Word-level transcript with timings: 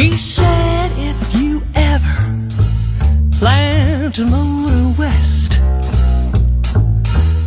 He 0.00 0.16
said, 0.16 0.90
if 0.96 1.34
you 1.34 1.62
ever 1.74 2.48
plan 3.38 4.10
to 4.12 4.24
motor 4.24 4.98
west, 4.98 5.60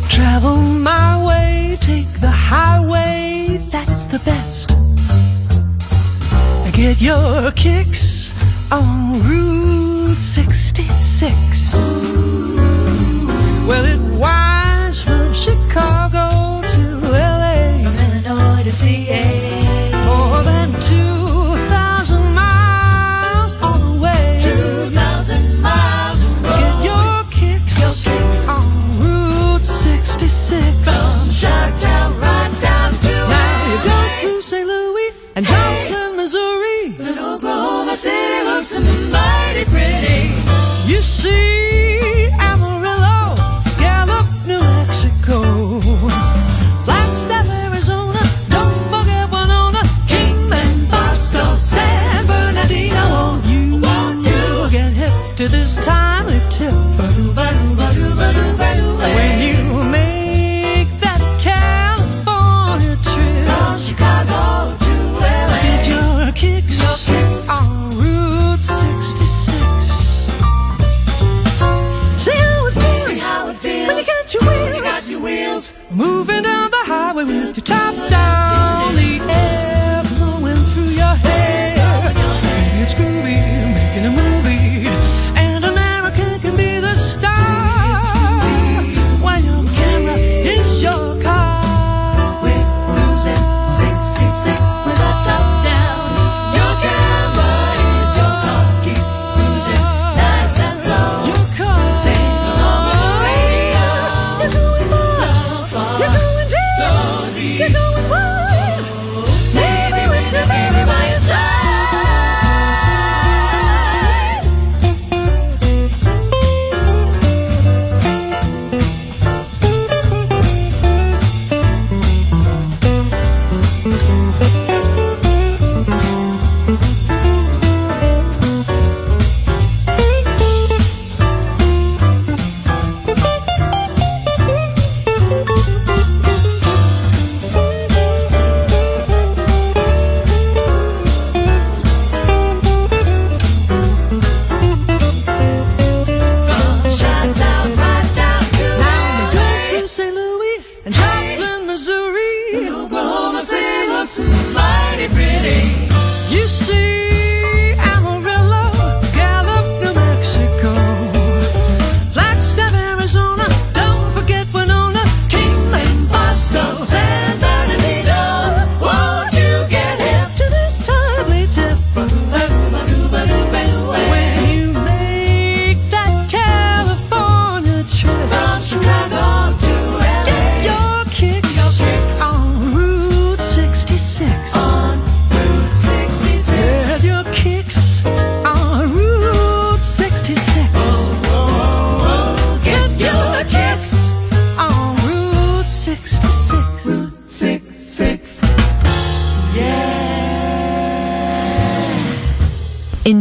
travel 0.08 0.58
my 0.58 1.26
way, 1.26 1.76
take 1.80 2.06
the 2.20 2.30
highway, 2.30 3.58
that's 3.72 4.04
the 4.04 4.20
best. 4.20 4.68
Get 6.76 7.00
your 7.00 7.50
kicks 7.56 8.32
on 8.70 9.14
Route 9.24 10.16
66. 10.16 11.74
Well, 13.66 13.84
it 13.84 13.98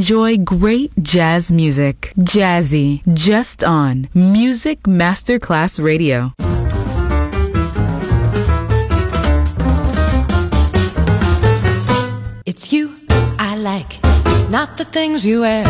enjoy 0.04 0.38
great 0.38 0.92
jazz 1.02 1.50
music. 1.50 2.12
Jazzy, 2.20 3.02
just 3.14 3.64
on 3.64 4.10
Music 4.14 4.84
Masterclass 4.84 5.82
Radio. 5.82 6.34
It's 12.46 12.74
you 12.74 13.00
I 13.40 13.56
like, 13.56 14.04
not 14.50 14.76
the 14.76 14.84
things 14.84 15.26
you 15.26 15.40
wear, 15.40 15.64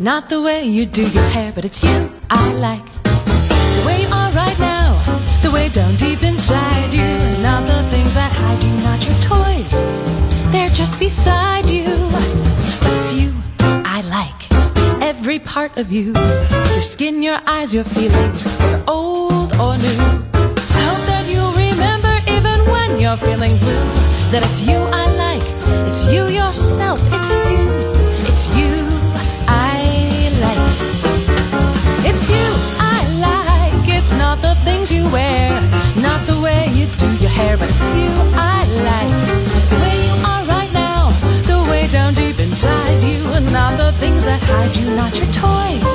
not 0.00 0.30
the 0.30 0.40
way 0.40 0.64
you 0.64 0.86
do 0.86 1.02
your 1.02 1.28
hair, 1.34 1.52
but 1.54 1.66
it's 1.66 1.82
you 1.82 2.10
I 2.30 2.54
like. 2.54 2.90
The 3.02 3.82
way 3.86 4.00
you 4.04 4.08
are 4.08 4.30
right 4.32 4.58
now, 4.58 4.88
the 5.42 5.50
way 5.50 5.68
down 5.68 5.96
deep 5.96 6.22
inside 6.22 6.94
you, 6.94 7.12
not 7.42 7.66
the 7.66 7.82
things 7.90 8.14
that 8.14 8.32
hide 8.32 8.62
you, 8.64 8.74
not 8.88 9.04
your 9.04 9.18
toys, 9.20 9.72
they're 10.50 10.70
just 10.70 10.98
beside 10.98 11.68
you. 11.68 12.39
part 15.50 15.76
of 15.78 15.90
you 15.90 16.12
your 16.74 16.82
skin, 16.94 17.24
your 17.24 17.40
eyes, 17.44 17.74
your 17.74 17.82
feelings, 17.82 18.44
whether 18.60 18.84
old 18.86 19.50
or 19.54 19.76
new. 19.78 20.00
I 20.78 20.80
hope 20.88 21.02
that 21.10 21.24
you'll 21.28 21.56
remember, 21.66 22.14
even 22.36 22.58
when 22.70 23.00
you're 23.00 23.16
feeling 23.16 23.54
blue, 23.58 23.86
that 24.30 24.42
it's 24.46 24.62
you 24.62 24.78
I 25.02 25.04
like, 25.24 25.42
it's 25.90 26.02
you 26.12 26.28
yourself, 26.28 27.00
it's 27.16 27.32
you, 27.50 27.62
it's 28.30 28.44
you 28.58 28.74
I 29.48 30.30
like. 30.44 30.70
It's 32.10 32.26
you 32.30 32.46
I 32.78 32.98
like, 33.26 33.88
it's 33.98 34.12
not 34.12 34.40
the 34.46 34.54
things 34.62 34.92
you 34.92 35.02
wear, 35.10 35.50
not 35.96 36.24
the 36.28 36.38
way 36.40 36.68
you 36.78 36.86
do 37.02 37.10
your 37.24 37.34
hair, 37.38 37.56
but 37.56 37.68
it's 37.68 37.86
you 37.98 38.10
I 38.38 38.60
like. 38.86 39.19
inside 42.62 43.02
you 43.02 43.24
and 43.32 43.50
not 43.54 43.78
the 43.78 43.90
things 43.92 44.26
that 44.26 44.38
hide 44.42 44.76
you, 44.76 44.94
not 44.94 45.16
your 45.16 45.32
toys. 45.32 45.92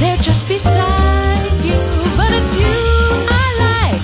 They're 0.00 0.16
just 0.16 0.48
beside 0.48 1.44
you, 1.62 1.76
but 2.16 2.32
it's 2.32 2.54
you 2.56 2.72
I 3.28 3.44
like. 3.68 4.02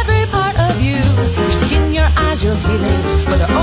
Every 0.00 0.24
part 0.32 0.58
of 0.58 0.80
you, 0.80 0.96
your 1.42 1.50
skin, 1.50 1.92
your 1.92 2.08
eyes, 2.16 2.42
your 2.42 2.56
feelings, 2.56 3.12
whether. 3.28 3.55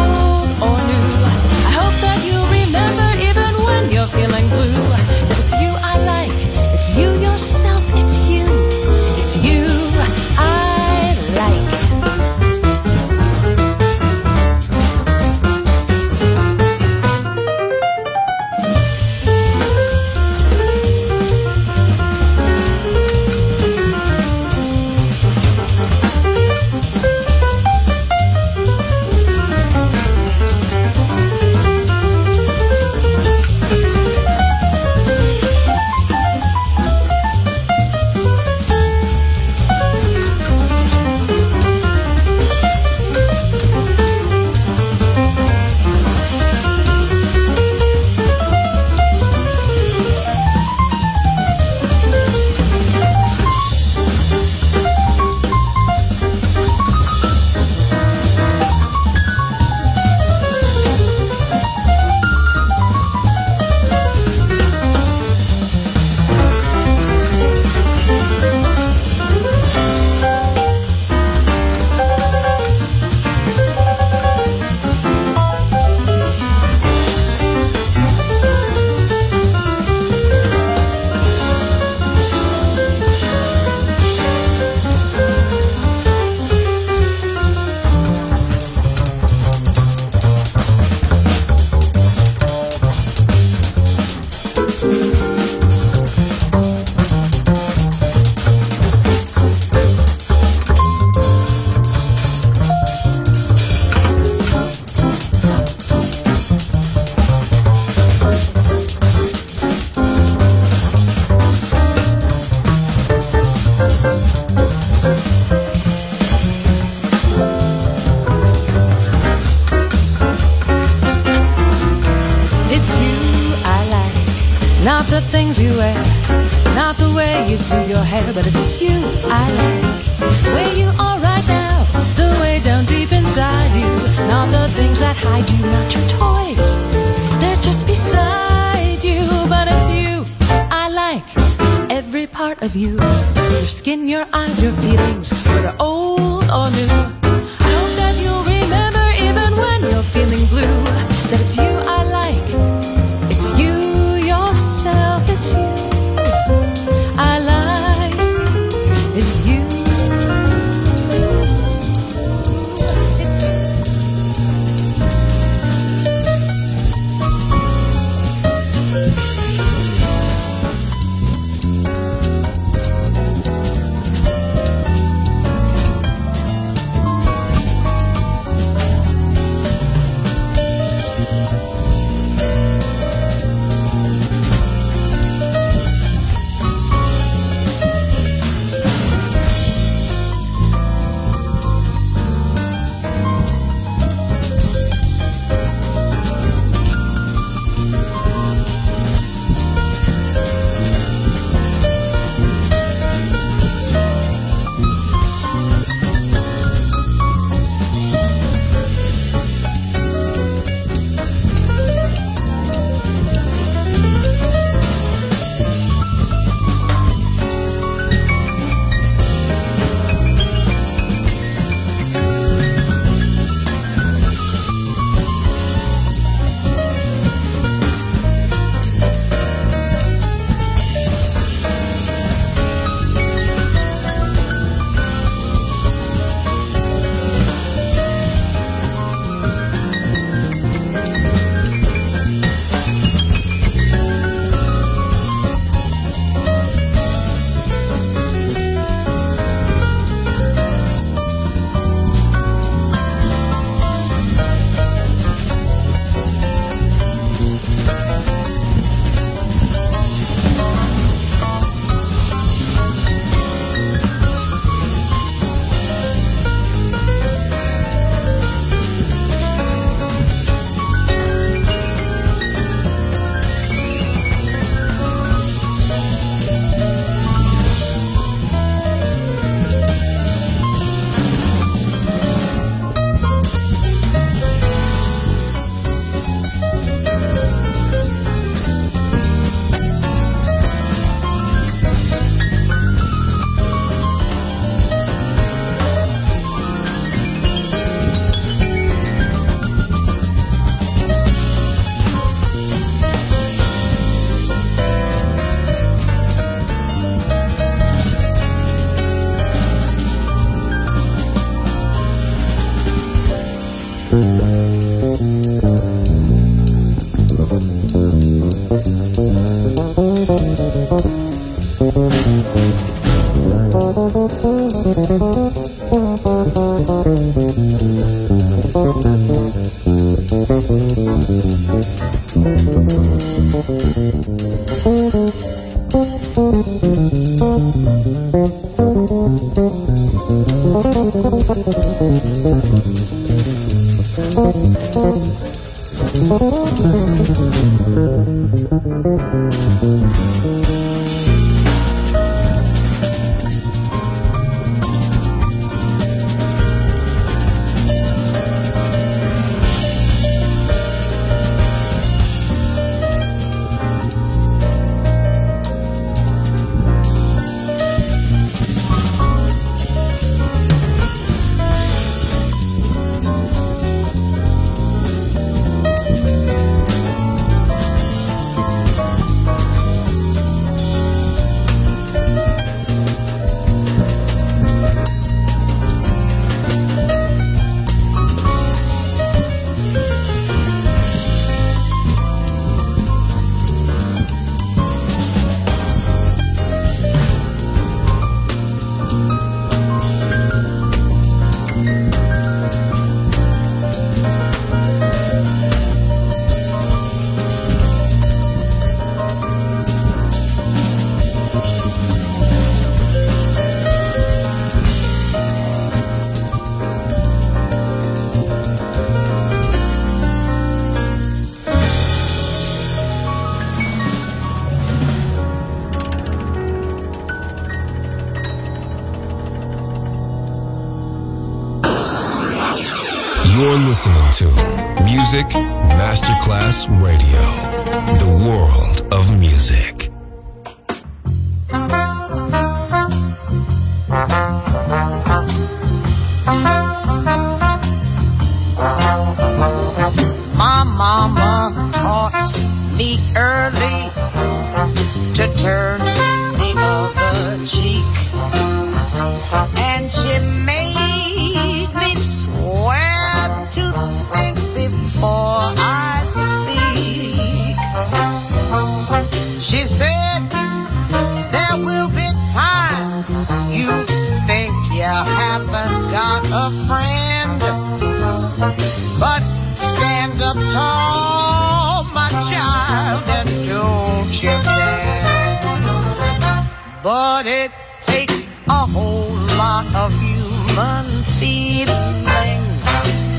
But 487.03 487.47
it 487.47 487.69
takes 488.01 488.33
a 488.65 488.85
whole 488.87 489.35
lot 489.57 489.93
of 489.93 490.13
human 490.21 491.05
feeling. 491.37 492.63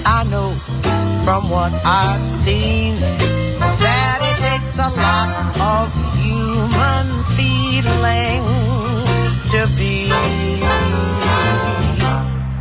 I 0.05 0.27
know 0.31 0.53
from 1.25 1.49
what 1.49 1.73
I've 1.83 2.21
seen 2.45 3.01
that 3.01 4.19
it 4.21 4.37
takes 4.45 4.77
a 4.77 4.91
lot 4.91 5.31
of 5.73 5.89
human 6.21 7.07
feeling 7.33 8.45
to 9.49 9.67
be 9.79 10.11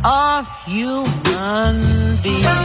a 0.04 0.46
human 0.64 2.16
being. 2.22 2.64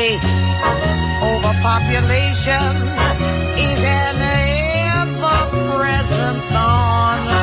Say 0.00 0.16
overpopulation 1.22 2.72
is 3.66 3.80
an 3.84 4.16
ever-present 4.96 6.38
thorn. 6.52 7.39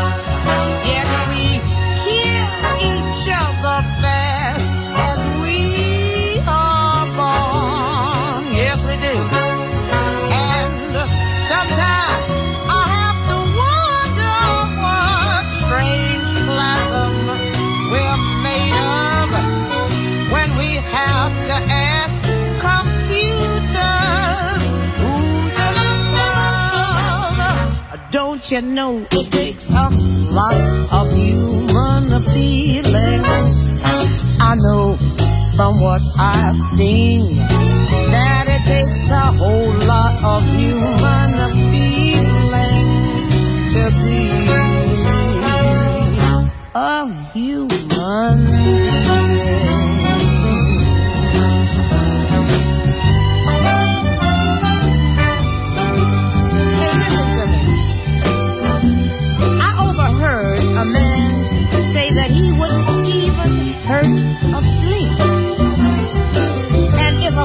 You 28.49 28.61
know 28.61 29.05
it 29.11 29.29
takes 29.29 29.69
a 29.69 29.89
lot 30.31 30.55
of 30.93 31.13
human 31.13 32.21
feeling? 32.31 33.21
I 34.39 34.55
know 34.55 34.95
from 35.57 35.81
what 35.81 36.01
I've 36.17 36.55
seen 36.77 37.35
that 37.35 38.45
it 38.47 38.63
takes 38.65 39.09
a 39.09 39.33
whole 39.35 39.73
lot 39.85 40.15
of 40.23 40.43
human 40.55 41.33
feeling 41.71 42.87
to 43.73 43.91
be 44.05 44.31
a 46.73 47.05
human 47.33 47.56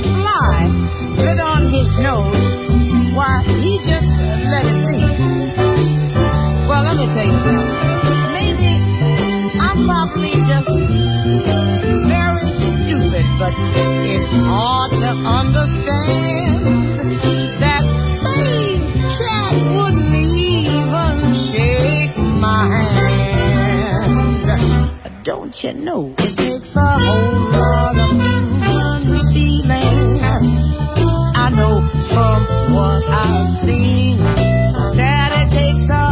fly 0.03 0.69
lit 1.19 1.41
on 1.41 1.63
his 1.69 1.97
nose, 1.99 2.45
why, 3.15 3.43
he 3.63 3.79
just 3.79 4.19
let 4.53 4.65
it 4.67 4.81
be. 4.89 5.01
Well, 6.69 6.83
let 6.85 6.97
me 6.97 7.07
tell 7.15 7.27
you 7.27 7.39
something. 7.45 7.71
Maybe 8.39 8.71
I'm 9.61 9.79
probably 9.87 10.33
just 10.47 10.73
very 12.09 12.51
stupid, 12.51 13.27
but 13.39 13.53
it's 14.09 14.33
hard 14.47 14.91
to 14.93 15.11
understand 15.41 16.65
that 17.61 17.85
same 18.23 18.83
cat 19.19 19.53
wouldn't 19.77 20.15
even 20.15 21.35
shake 21.35 22.17
my 22.41 22.67
hand. 22.67 23.23
Don't 25.25 25.63
you 25.63 25.73
know 25.75 26.13
it 26.19 26.37
takes 26.37 26.75
a 26.75 26.81
whole 26.81 27.51
lot 27.53 27.97
of 27.97 28.12
I've 33.15 33.53
seen 33.53 34.17
that 34.97 35.31
it 35.41 35.53
takes 35.53 35.89
a 35.91 36.12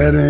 Romantic 0.00 0.29